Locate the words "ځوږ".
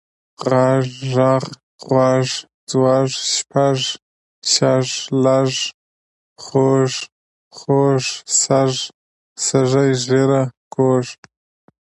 2.69-3.09